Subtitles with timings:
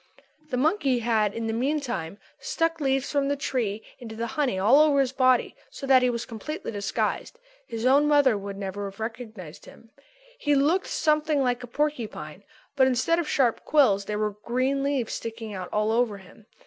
[0.49, 4.79] The monkey had, in the meantime, stuck leaves from the trees into the honey all
[4.79, 7.37] over his body so that he was completely disguised.
[7.67, 9.91] His own mother would never have recognised him.
[10.39, 12.43] He looked something like a porcupine;
[12.75, 16.47] but instead of sharp quills there were green leaves sticking out all over him.